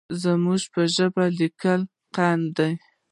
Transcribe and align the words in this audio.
زموږ 0.21 0.61
پر 0.73 0.85
ژبو 0.95 1.25
لکه 1.37 1.73
قند 2.15 2.45
لا 2.57 2.67